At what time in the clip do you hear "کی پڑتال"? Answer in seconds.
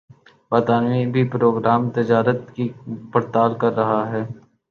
2.55-3.51